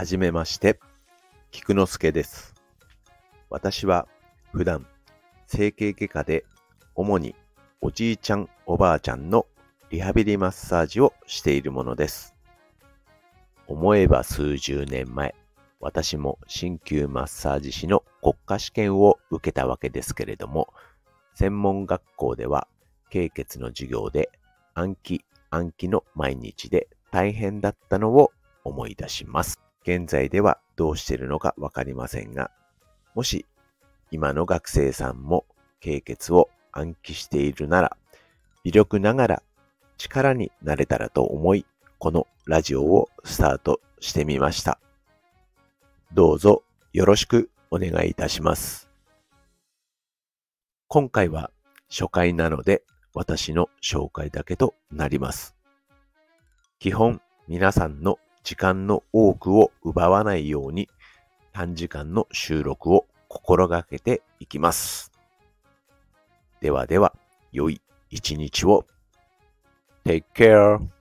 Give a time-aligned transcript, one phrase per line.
[0.00, 0.80] はじめまして、
[1.50, 2.54] 菊之助です。
[3.50, 4.08] 私は
[4.50, 4.86] 普段、
[5.46, 6.46] 整形外科で
[6.94, 7.34] 主に
[7.82, 9.44] おじいちゃんおばあちゃんの
[9.90, 12.34] リハビリマッサージをしているものです。
[13.66, 15.34] 思えば数十年前、
[15.80, 20.72] 私も鍼灸マッサージ師の国家試験を受けたわけですけれども、
[21.34, 22.68] 専門学校では、
[23.10, 24.30] 経血の授業で
[24.72, 28.32] 暗記暗記の毎日で大変だったのを
[28.64, 29.60] 思い出します。
[29.82, 32.50] 現在ではどうしているのかわかりませんが、
[33.14, 33.46] もし
[34.10, 35.46] 今の学生さんも
[35.80, 37.96] 経血を暗記しているなら、
[38.64, 39.42] 微力ながら
[39.96, 41.64] 力になれたらと思い、
[41.98, 44.78] このラジオをスタートしてみました。
[46.12, 48.90] どうぞよろしくお願いいたします。
[50.88, 51.50] 今回は
[51.88, 52.82] 初回なので
[53.14, 55.54] 私の紹介だけとなります。
[56.78, 60.88] 基本皆さんの時間の多くを奪わないように
[61.52, 65.12] 短時間の収録を心がけていきます。
[66.60, 67.14] ではでは、
[67.52, 67.80] 良い
[68.10, 68.84] 一日を。
[70.04, 70.99] Take care.